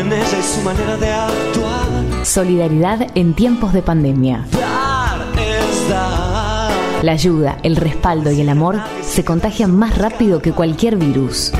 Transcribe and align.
en 0.00 0.12
ella 0.12 0.38
y 0.38 0.42
su 0.42 0.60
manera 0.62 0.96
de 0.96 1.12
actuar. 1.12 2.24
Solidaridad 2.24 3.06
en 3.14 3.34
tiempos 3.34 3.72
de 3.72 3.82
pandemia. 3.82 4.46
Dar 4.52 5.26
es 5.38 5.88
dar. 5.88 6.72
La 7.02 7.12
ayuda, 7.12 7.58
el 7.62 7.76
respaldo 7.76 8.30
y 8.30 8.40
el 8.40 8.48
amor 8.48 8.76
se 9.02 9.24
contagian 9.24 9.76
más 9.76 9.98
rápido 9.98 10.40
que 10.40 10.52
cualquier 10.52 10.96
virus. 10.96 11.52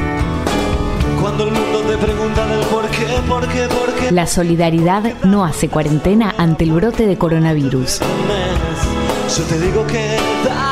Cuando 1.21 1.45
el 1.45 1.53
mundo 1.53 1.81
te 1.81 1.99
pregunta 1.99 2.47
del 2.47 2.65
por 2.67 2.89
qué, 2.89 3.07
por 3.29 3.49
qué, 3.49 3.69
por 3.69 3.95
qué. 3.95 4.11
La 4.11 4.27
solidaridad 4.27 5.03
no 5.25 5.45
hace 5.45 5.69
cuarentena 5.69 6.35
ante 6.39 6.65
el 6.65 6.73
brote 6.73 7.07
de 7.07 7.19
coronavirus. 7.19 8.01
Yo 8.01 9.45
te 9.45 9.61
digo 9.61 9.87
que 9.87 10.17
dar. 10.47 10.70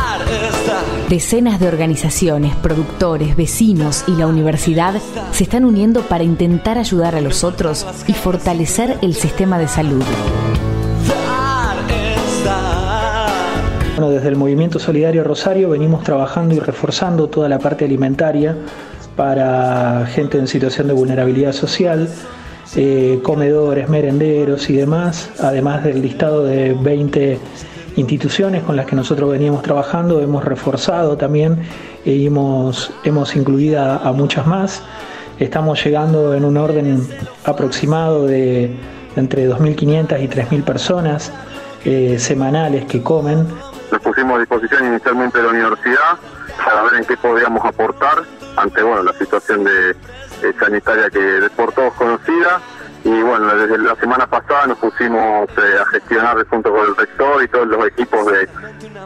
Decenas 1.09 1.59
de 1.59 1.69
organizaciones, 1.69 2.55
productores, 2.57 3.35
vecinos 3.35 4.05
y 4.07 4.11
la 4.11 4.27
universidad 4.27 5.01
se 5.33 5.45
están 5.45 5.65
uniendo 5.65 6.03
para 6.03 6.23
intentar 6.23 6.77
ayudar 6.77 7.15
a 7.15 7.23
los 7.23 7.45
otros 7.45 7.87
y 8.07 8.13
fortalecer 8.13 8.99
el 9.01 9.15
sistema 9.15 9.59
de 9.59 9.69
salud. 9.69 10.05
Bueno, 13.97 14.11
desde 14.11 14.29
el 14.29 14.37
Movimiento 14.37 14.79
Solidario 14.79 15.25
Rosario 15.25 15.71
venimos 15.71 16.05
trabajando 16.05 16.55
y 16.55 16.59
reforzando 16.59 17.29
toda 17.29 17.49
la 17.49 17.59
parte 17.59 17.87
alimentaria 17.87 18.55
para 19.17 20.05
gente 20.07 20.37
en 20.37 20.47
situación 20.47 20.89
de 20.89 20.93
vulnerabilidad 20.93 21.53
social, 21.53 22.07
eh, 22.77 23.21
comedores, 23.23 23.89
merenderos 23.89 24.69
y 24.69 24.75
demás, 24.75 25.31
además 25.41 25.85
del 25.85 26.03
listado 26.03 26.45
de 26.45 26.75
20 26.75 27.39
instituciones 27.99 28.63
con 28.63 28.77
las 28.77 28.87
que 28.87 28.97
nosotros 28.97 29.31
veníamos 29.31 29.63
trabajando, 29.63 30.21
hemos 30.21 30.45
reforzado 30.45 31.17
también 31.17 31.59
y 32.05 32.27
hemos, 32.27 32.93
hemos 33.05 33.37
incluido 33.37 33.81
a, 33.81 33.97
a 33.97 34.13
muchas 34.13 34.47
más. 34.47 34.83
Estamos 35.39 35.85
llegando 35.85 36.35
en 36.35 36.45
un 36.45 36.57
orden 36.57 37.07
aproximado 37.45 38.27
de 38.27 38.77
entre 39.17 39.49
2.500 39.49 40.23
y 40.23 40.29
3.000 40.29 40.65
personas 40.65 41.33
eh, 41.85 42.19
semanales 42.19 42.85
que 42.87 43.03
comen. 43.03 43.47
nos 43.91 44.01
pusimos 44.03 44.37
a 44.37 44.41
disposición 44.41 44.87
inicialmente 44.87 45.39
de 45.39 45.45
la 45.45 45.51
universidad 45.51 46.19
para 46.65 46.83
ver 46.83 46.95
en 46.95 47.05
qué 47.05 47.17
podíamos 47.17 47.65
aportar 47.65 48.25
ante 48.57 48.83
bueno 48.83 49.03
la 49.05 49.13
situación 49.15 49.65
de, 49.65 49.91
eh, 49.91 50.53
sanitaria 50.59 51.09
que 51.11 51.19
de 51.19 51.51
por 51.51 51.73
todos 51.73 51.95
conocida 51.95 52.61
y 53.05 53.23
bueno 53.23 53.55
desde 53.55 53.79
la 53.79 53.95
semana 53.97 54.27
pasada 54.27 54.67
nos 54.67 54.79
pusimos 54.79 55.49
eh, 55.57 55.79
a 55.81 55.87
gestionar 55.87 56.45
junto 56.49 56.71
con 56.71 56.87
el 56.87 56.97
rector 56.97 57.43
y 57.43 57.49
todos 57.49 57.67
los 57.69 57.87
equipos 57.87 58.27
de, 58.27 58.49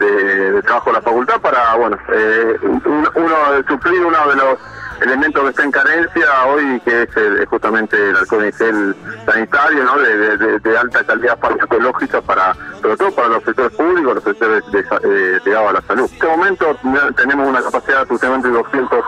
de- 0.00 0.62
trabajo 0.62 0.90
de 0.90 0.92
la 0.94 1.02
facultad 1.02 1.40
para 1.40 1.74
bueno 1.76 1.96
eh, 2.12 2.56
un- 2.62 3.08
uno 3.14 3.36
suplir 3.68 4.04
uno 4.04 4.16
de 4.28 4.36
los 4.36 4.58
elementos 5.02 5.42
que 5.42 5.48
está 5.50 5.64
en 5.64 5.70
carencia 5.72 6.44
hoy 6.46 6.80
que 6.84 7.02
es 7.02 7.08
eh, 7.16 7.46
justamente 7.50 7.96
el 8.10 8.16
alcohol 8.16 8.44
en 8.44 8.52
gel 8.52 8.96
sanitario 9.26 9.84
¿no? 9.84 9.98
de, 9.98 10.78
alta 10.78 11.04
calidad 11.04 11.38
farmacológica 11.38 12.20
para 12.22 12.54
sobre 12.80 12.96
todo 12.96 13.10
para 13.12 13.28
los 13.28 13.44
sectores 13.44 13.72
públicos 13.76 14.14
los 14.14 14.24
sectores 14.24 14.64
sa- 14.88 15.00
eh, 15.04 15.38
ligados 15.44 15.70
a 15.70 15.72
la 15.74 15.82
salud 15.82 16.06
en 16.08 16.14
este 16.14 16.26
momento 16.26 16.76
tenemos 17.16 17.48
una 17.48 17.62
capacidad 17.62 17.96
de 17.98 18.02
aproximadamente 18.02 18.48
200 18.48 19.04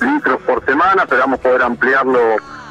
litros 0.00 0.40
por 0.42 0.64
semana 0.64 1.02
esperamos 1.02 1.38
poder 1.40 1.62
ampliarlo 1.62 2.18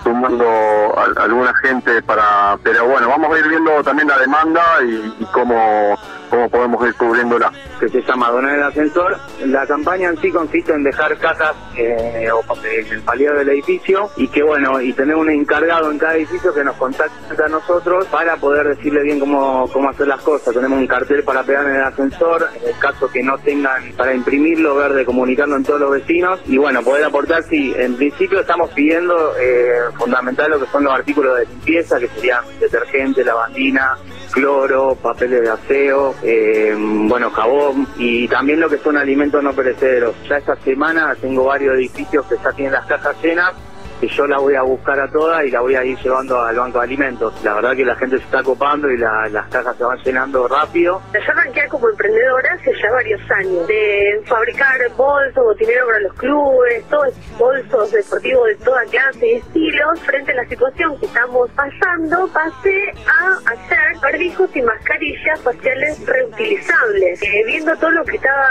sumando 0.03 0.45
a- 0.45 1.23
alguna 1.23 1.53
gente 1.61 2.01
para 2.03 2.57
pero 2.63 2.85
bueno 2.87 3.07
vamos 3.09 3.33
a 3.35 3.39
ir 3.39 3.47
viendo 3.47 3.83
también 3.83 4.07
la 4.07 4.17
demanda 4.19 4.61
y, 4.83 5.15
y 5.19 5.25
cómo 5.33 5.97
cómo 6.31 6.49
podemos 6.49 6.87
ir 6.87 6.95
cubriéndola 6.95 7.51
que 7.79 7.89
se 7.89 8.01
llama 8.01 8.29
Donar 8.29 8.55
el 8.55 8.63
Ascensor. 8.63 9.17
La 9.45 9.67
campaña 9.67 10.09
en 10.09 10.17
sí 10.21 10.31
consiste 10.31 10.71
en 10.71 10.83
dejar 10.83 11.17
cajas 11.17 11.53
eh, 11.75 12.29
o 12.31 12.43
en 12.65 12.87
el 12.93 13.01
paliado 13.01 13.39
del 13.39 13.49
edificio 13.49 14.09
y 14.15 14.27
que 14.29 14.41
bueno, 14.41 14.79
y 14.79 14.93
tener 14.93 15.15
un 15.15 15.29
encargado 15.29 15.91
en 15.91 15.97
cada 15.97 16.15
edificio 16.15 16.53
que 16.53 16.63
nos 16.63 16.75
contacte 16.77 17.43
a 17.43 17.47
nosotros 17.49 18.05
para 18.07 18.37
poder 18.37 18.75
decirle 18.75 19.03
bien 19.03 19.19
cómo, 19.19 19.67
cómo 19.73 19.89
hacer 19.89 20.07
las 20.07 20.21
cosas. 20.21 20.53
Tenemos 20.53 20.79
un 20.79 20.87
cartel 20.87 21.23
para 21.23 21.43
pegar 21.43 21.65
en 21.65 21.75
el 21.75 21.83
ascensor, 21.83 22.47
en 22.61 22.69
el 22.69 22.79
caso 22.79 23.09
que 23.09 23.21
no 23.21 23.37
tengan 23.39 23.91
para 23.97 24.13
imprimirlo, 24.13 24.75
verde, 24.75 25.05
comunicarlo 25.05 25.57
en 25.57 25.63
todos 25.63 25.81
los 25.81 25.91
vecinos 25.91 26.39
y 26.45 26.57
bueno, 26.57 26.81
poder 26.81 27.03
aportar, 27.03 27.43
sí, 27.43 27.73
en 27.75 27.95
principio 27.95 28.39
estamos 28.39 28.69
pidiendo 28.71 29.33
eh, 29.37 29.91
fundamental 29.97 30.51
lo 30.51 30.59
que 30.59 30.67
son 30.67 30.85
los 30.85 30.93
artículos 30.93 31.37
de 31.37 31.45
limpieza, 31.47 31.99
que 31.99 32.07
serían 32.07 32.43
detergente, 32.59 33.25
lavandina, 33.25 33.97
cloro, 34.31 34.95
papeles 34.95 35.41
de 35.41 35.49
aseo, 35.49 36.15
eh, 36.23 36.75
bueno, 36.77 37.29
jabón 37.29 37.87
y 37.97 38.27
también 38.27 38.59
lo 38.59 38.69
que 38.69 38.77
son 38.77 38.97
alimentos 38.97 39.43
no 39.43 39.53
perecederos. 39.53 40.15
Ya 40.27 40.37
esta 40.37 40.55
semana 40.57 41.15
tengo 41.19 41.45
varios 41.45 41.75
edificios 41.75 42.25
que 42.25 42.35
ya 42.43 42.51
tienen 42.51 42.73
las 42.73 42.85
cajas 42.85 43.15
llenas 43.21 43.53
que 44.01 44.07
yo 44.07 44.25
las 44.27 44.41
voy 44.41 44.55
a 44.55 44.63
buscar 44.63 44.99
a 44.99 45.07
todas 45.09 45.45
y 45.45 45.51
las 45.51 45.61
voy 45.61 45.75
a 45.75 45.85
ir 45.85 45.97
llevando 45.99 46.41
al 46.41 46.55
banco 46.55 46.79
de 46.79 46.85
alimentos. 46.85 47.33
La 47.43 47.53
verdad 47.53 47.75
que 47.75 47.85
la 47.85 47.95
gente 47.95 48.17
se 48.17 48.23
está 48.23 48.41
copando 48.43 48.89
y 48.89 48.97
la- 48.97 49.29
las 49.29 49.47
cajas 49.49 49.77
se 49.77 49.83
van 49.83 49.97
llenando 49.99 50.47
rápido. 50.47 51.01
Yo 51.13 51.19
arranqué 51.31 51.67
como 51.69 51.87
emprendedora 51.87 52.53
hace 52.55 52.73
ya 52.81 52.91
varios 52.91 53.21
años, 53.31 53.67
de 53.67 54.21
fabricar 54.25 54.77
bolsos, 54.97 55.43
botineros 55.43 55.85
para 55.87 55.99
los 55.99 56.13
clubes, 56.15 56.83
todos 56.89 57.13
bolsos 57.37 57.91
deportivos 57.91 58.47
de 58.47 58.55
toda 58.55 58.83
clase 58.85 59.27
y 59.27 59.33
estilos. 59.35 59.99
Frente 60.01 60.31
a 60.31 60.35
la 60.35 60.45
situación 60.47 60.99
que 60.99 61.05
estamos 61.05 61.49
pasando, 61.51 62.27
pasé 62.33 62.91
a 63.07 63.51
hacer 63.53 63.99
barbijos 64.01 64.49
y 64.55 64.61
mascarillas 64.63 65.39
faciales 65.41 66.03
reutilizables. 66.07 67.21
Eh, 67.21 67.43
viendo 67.45 67.75
todo 67.77 67.91
lo 67.91 68.03
que 68.05 68.15
estaba 68.15 68.47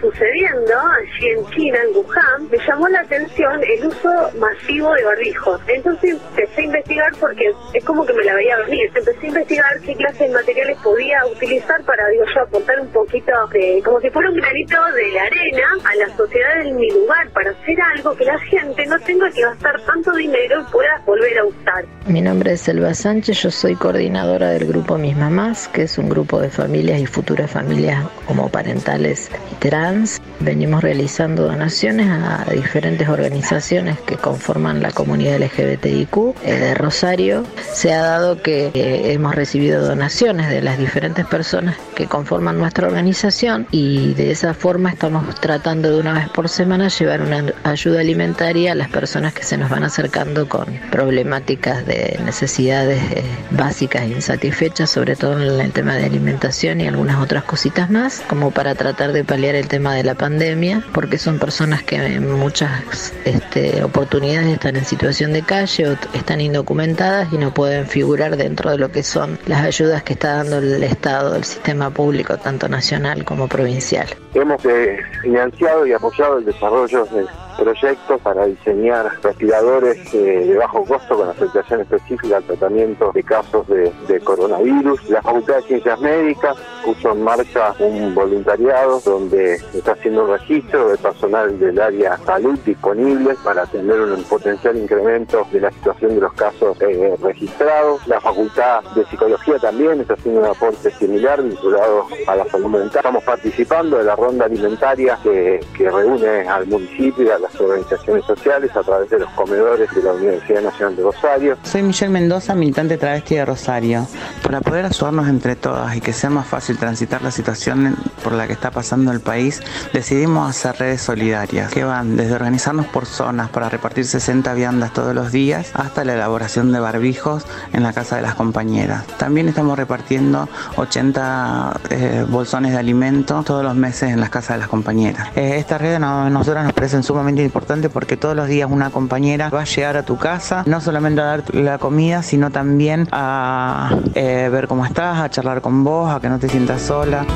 sucediendo 0.00 0.74
allí 0.78 1.28
en 1.30 1.46
China, 1.50 1.78
en 1.88 1.96
Wuhan, 1.96 2.48
me 2.50 2.58
llamó 2.66 2.88
la 2.88 3.00
atención 3.00 3.60
el 3.64 3.86
uso 3.86 4.30
masivo 4.38 4.91
de 4.94 5.04
barbijos. 5.04 5.60
Entonces 5.68 6.16
empecé 6.30 6.60
a 6.60 6.64
investigar 6.64 7.12
porque 7.20 7.52
es 7.74 7.84
como 7.84 8.04
que 8.04 8.12
me 8.12 8.24
la 8.24 8.34
veía 8.34 8.56
venir. 8.58 8.90
Empecé 8.94 9.26
a 9.26 9.28
investigar 9.28 9.80
qué 9.80 9.94
clase 9.94 10.24
de 10.24 10.34
materiales 10.34 10.78
podía 10.82 11.26
utilizar 11.26 11.82
para, 11.84 12.08
digo 12.08 12.24
yo, 12.34 12.42
aportar 12.42 12.80
un 12.80 12.88
poquito, 12.88 13.32
de, 13.52 13.82
como 13.84 14.00
si 14.00 14.10
fuera 14.10 14.30
un 14.30 14.36
granito 14.36 14.76
de 14.94 15.20
arena 15.20 15.68
a 15.84 15.96
la 15.96 16.16
sociedad 16.16 16.66
en 16.66 16.76
mi 16.76 16.90
lugar 16.90 17.28
para 17.30 17.50
hacer 17.50 17.80
algo 17.96 18.14
que 18.16 18.24
la 18.24 18.38
gente 18.38 18.86
no 18.86 18.98
tenga 19.00 19.30
que 19.30 19.42
gastar 19.42 19.80
tanto 19.84 20.12
dinero 20.12 20.60
y 20.60 20.72
pueda 20.72 21.02
volver 21.06 21.38
a 21.38 21.44
usar. 21.44 21.84
Mi 22.06 22.20
nombre 22.20 22.52
es 22.52 22.60
Selva 22.62 22.94
Sánchez, 22.94 23.42
yo 23.42 23.50
soy 23.50 23.74
coordinadora 23.74 24.50
del 24.50 24.66
grupo 24.66 24.98
Mis 24.98 25.16
Mamás, 25.16 25.68
que 25.68 25.82
es 25.82 25.98
un 25.98 26.08
grupo 26.08 26.40
de 26.40 26.50
familias 26.50 27.00
y 27.00 27.06
futuras 27.06 27.50
familias 27.50 28.04
homoparentales 28.28 29.30
y 29.50 29.54
trans. 29.56 30.20
Venimos 30.40 30.82
realizando 30.82 31.44
donaciones 31.44 32.08
a 32.08 32.44
diferentes 32.52 33.08
organizaciones 33.08 34.00
que 34.00 34.16
conforman 34.16 34.81
la 34.82 34.90
comunidad 34.90 35.38
LGBTIQ 35.38 36.16
eh, 36.44 36.58
de 36.58 36.74
Rosario. 36.74 37.44
Se 37.72 37.92
ha 37.92 38.02
dado 38.02 38.42
que 38.42 38.70
eh, 38.74 39.12
hemos 39.12 39.34
recibido 39.34 39.86
donaciones 39.86 40.50
de 40.50 40.60
las 40.60 40.78
diferentes 40.78 41.24
personas 41.24 41.76
que 41.94 42.06
conforman 42.06 42.58
nuestra 42.58 42.88
organización 42.88 43.66
y 43.70 44.14
de 44.14 44.32
esa 44.32 44.54
forma 44.54 44.90
estamos 44.90 45.34
tratando 45.40 45.90
de 45.90 46.00
una 46.00 46.14
vez 46.14 46.28
por 46.28 46.48
semana 46.48 46.88
llevar 46.88 47.22
una 47.22 47.44
ayuda 47.64 48.00
alimentaria 48.00 48.72
a 48.72 48.74
las 48.74 48.88
personas 48.88 49.32
que 49.32 49.44
se 49.44 49.56
nos 49.56 49.70
van 49.70 49.84
acercando 49.84 50.48
con 50.48 50.66
problemáticas 50.90 51.86
de 51.86 52.18
necesidades 52.24 53.00
eh, 53.12 53.22
básicas 53.50 54.02
e 54.02 54.08
insatisfechas, 54.08 54.90
sobre 54.90 55.16
todo 55.16 55.40
en 55.40 55.60
el 55.60 55.72
tema 55.72 55.94
de 55.94 56.06
alimentación 56.06 56.80
y 56.80 56.88
algunas 56.88 57.22
otras 57.22 57.44
cositas 57.44 57.90
más, 57.90 58.22
como 58.28 58.50
para 58.50 58.74
tratar 58.74 59.12
de 59.12 59.24
paliar 59.24 59.54
el 59.54 59.68
tema 59.68 59.94
de 59.94 60.02
la 60.02 60.14
pandemia, 60.14 60.82
porque 60.92 61.18
son 61.18 61.38
personas 61.38 61.82
que 61.82 61.96
en 61.96 62.32
muchas 62.32 63.12
este, 63.24 63.82
oportunidades 63.84 64.48
están 64.48 64.71
en 64.76 64.84
situación 64.84 65.32
de 65.32 65.42
calle 65.42 65.88
o 65.88 65.92
están 66.14 66.40
indocumentadas 66.40 67.32
y 67.32 67.38
no 67.38 67.52
pueden 67.52 67.86
figurar 67.86 68.36
dentro 68.36 68.70
de 68.70 68.78
lo 68.78 68.90
que 68.90 69.02
son 69.02 69.38
las 69.46 69.62
ayudas 69.64 70.02
que 70.02 70.14
está 70.14 70.36
dando 70.36 70.58
el 70.58 70.82
Estado, 70.82 71.36
el 71.36 71.44
sistema 71.44 71.90
público, 71.90 72.36
tanto 72.38 72.68
nacional 72.68 73.24
como 73.24 73.48
provincial. 73.48 74.06
Hemos 74.34 74.64
eh, 74.64 74.98
financiado 75.22 75.86
y 75.86 75.92
apoyado 75.92 76.38
el 76.38 76.44
desarrollo 76.44 77.04
de 77.06 77.26
proyectos 77.62 78.20
para 78.22 78.46
diseñar 78.46 79.12
respiradores 79.22 80.12
eh, 80.14 80.46
de 80.46 80.56
bajo 80.56 80.84
costo 80.84 81.16
con 81.16 81.28
afectación 81.28 81.82
específica 81.82 82.38
al 82.38 82.44
tratamiento 82.44 83.12
de 83.12 83.22
casos 83.22 83.66
de, 83.68 83.92
coronavirus. 84.24 85.08
La 85.08 85.22
Facultad 85.22 85.56
de 85.56 85.62
Ciencias 85.62 86.00
Médicas 86.00 86.56
puso 86.84 87.12
en 87.12 87.22
marcha 87.22 87.74
un 87.78 88.14
voluntariado 88.14 89.00
donde 89.00 89.54
está 89.54 89.92
haciendo 89.92 90.24
un 90.24 90.30
registro 90.30 90.88
de 90.88 90.98
personal 90.98 91.58
del 91.58 91.80
área 91.80 92.16
salud 92.18 92.58
disponible 92.64 93.34
para 93.44 93.66
tener 93.66 94.00
un 94.00 94.22
potencial 94.24 94.76
incremento 94.76 95.46
de 95.52 95.60
la 95.60 95.70
situación 95.70 96.14
de 96.14 96.20
los 96.20 96.32
casos 96.34 96.76
eh, 96.80 97.16
registrados. 97.22 98.06
La 98.06 98.20
Facultad 98.20 98.82
de 98.94 99.04
Psicología 99.06 99.58
también 99.58 100.00
está 100.00 100.14
haciendo 100.14 100.40
un 100.40 100.46
aporte 100.46 100.90
similar 100.92 101.42
vinculado 101.42 102.06
a 102.26 102.36
la 102.36 102.44
salud 102.46 102.66
mental. 102.66 102.96
Estamos 102.96 103.24
participando 103.24 103.98
de 103.98 104.04
la 104.04 104.16
ronda 104.16 104.44
alimentaria 104.44 105.18
que, 105.22 105.60
que 105.76 105.90
reúne 105.90 106.48
al 106.48 106.66
municipio 106.66 107.24
y 107.24 107.30
a 107.30 107.38
las 107.38 107.51
las 107.52 107.60
organizaciones 107.60 108.24
sociales 108.24 108.70
a 108.76 108.82
través 108.82 109.10
de 109.10 109.18
los 109.18 109.30
comedores 109.30 109.90
de 109.94 110.02
la 110.02 110.12
Universidad 110.12 110.62
Nacional 110.62 110.96
de 110.96 111.02
Rosario. 111.02 111.56
Soy 111.62 111.82
Michelle 111.82 112.10
Mendoza, 112.10 112.54
militante 112.54 112.96
travesti 112.96 113.36
de 113.36 113.44
Rosario. 113.44 114.06
Para 114.42 114.60
poder 114.60 114.86
ayudarnos 114.86 115.28
entre 115.28 115.56
todas 115.56 115.96
y 115.96 116.00
que 116.00 116.12
sea 116.12 116.30
más 116.30 116.46
fácil 116.46 116.78
transitar 116.78 117.22
la 117.22 117.30
situación 117.30 117.96
por 118.22 118.32
la 118.32 118.46
que 118.46 118.52
está 118.52 118.70
pasando 118.70 119.12
el 119.12 119.20
país, 119.20 119.62
decidimos 119.92 120.48
hacer 120.48 120.76
redes 120.78 121.02
solidarias 121.02 121.70
que 121.72 121.84
van 121.84 122.16
desde 122.16 122.34
organizarnos 122.34 122.86
por 122.86 123.06
zonas 123.06 123.50
para 123.50 123.68
repartir 123.68 124.04
60 124.04 124.52
viandas 124.54 124.92
todos 124.92 125.14
los 125.14 125.32
días 125.32 125.70
hasta 125.74 126.04
la 126.04 126.14
elaboración 126.14 126.72
de 126.72 126.80
barbijos 126.80 127.46
en 127.72 127.82
la 127.82 127.92
casa 127.92 128.16
de 128.16 128.22
las 128.22 128.34
compañeras. 128.34 129.06
También 129.18 129.48
estamos 129.48 129.78
repartiendo 129.78 130.48
80 130.76 131.80
eh, 131.90 132.26
bolsones 132.28 132.72
de 132.72 132.78
alimento 132.78 133.42
todos 133.44 133.64
los 133.64 133.74
meses 133.74 134.10
en 134.10 134.20
las 134.20 134.30
casas 134.30 134.56
de 134.56 134.60
las 134.60 134.68
compañeras. 134.68 135.28
Eh, 135.36 135.56
esta 135.58 135.78
red 135.78 135.94
a 135.94 136.30
nosotros 136.30 136.64
nos 136.64 136.72
parece 136.72 136.96
sumamente 137.42 137.44
importante 137.44 137.88
porque 137.90 138.16
todos 138.16 138.36
los 138.36 138.48
días 138.48 138.70
una 138.70 138.90
compañera 138.90 139.50
va 139.50 139.62
a 139.62 139.64
llegar 139.64 139.96
a 139.96 140.04
tu 140.04 140.16
casa, 140.16 140.62
no 140.66 140.80
solamente 140.80 141.20
a 141.20 141.24
dar 141.24 141.54
la 141.54 141.78
comida, 141.78 142.22
sino 142.22 142.50
también 142.50 143.08
a 143.12 143.96
eh, 144.14 144.48
ver 144.50 144.68
cómo 144.68 144.84
estás, 144.84 145.18
a 145.18 145.30
charlar 145.30 145.60
con 145.60 145.84
vos, 145.84 146.10
a 146.10 146.20
que 146.20 146.28
no 146.28 146.38
te 146.38 146.48
sientas 146.48 146.82
sola. 146.82 147.26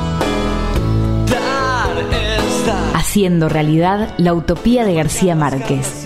Haciendo 2.93 3.49
realidad 3.49 4.13
la 4.17 4.33
utopía 4.33 4.85
de 4.85 4.95
García 4.95 5.35
Márquez. 5.35 6.05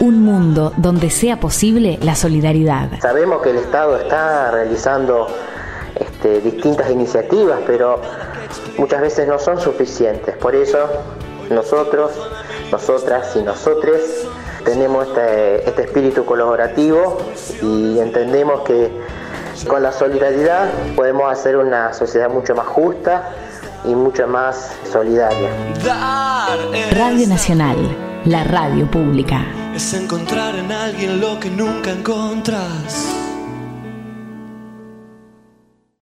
Un 0.00 0.22
mundo 0.22 0.72
donde 0.76 1.10
sea 1.10 1.38
posible 1.38 1.98
la 2.02 2.14
solidaridad. 2.14 2.90
Sabemos 3.00 3.42
que 3.42 3.50
el 3.50 3.58
Estado 3.58 3.98
está 3.98 4.50
realizando 4.50 5.28
este, 5.94 6.40
distintas 6.40 6.90
iniciativas, 6.90 7.60
pero 7.66 8.00
muchas 8.78 9.00
veces 9.00 9.28
no 9.28 9.38
son 9.38 9.60
suficientes. 9.60 10.36
Por 10.36 10.54
eso 10.54 10.78
nosotros, 11.50 12.10
nosotras 12.72 13.36
y 13.36 13.42
nosotres 13.42 14.26
tenemos 14.64 15.06
este, 15.06 15.68
este 15.68 15.82
espíritu 15.82 16.24
colaborativo 16.24 17.18
y 17.62 17.98
entendemos 17.98 18.62
que 18.62 18.90
con 19.68 19.82
la 19.82 19.92
solidaridad 19.92 20.70
podemos 20.96 21.30
hacer 21.30 21.56
una 21.56 21.92
sociedad 21.92 22.30
mucho 22.30 22.54
más 22.54 22.66
justa 22.66 23.30
y 23.84 23.94
mucho 23.94 24.26
más 24.26 24.74
solidaria. 24.90 25.50
Radio 26.92 27.28
Nacional, 27.28 27.76
la 28.24 28.44
radio 28.44 28.90
pública. 28.90 29.44
Es 29.74 29.92
encontrar 29.92 30.54
en 30.56 30.72
alguien 30.72 31.20
lo 31.20 31.38
que 31.38 31.50
nunca 31.50 31.90
encontras. 31.90 33.21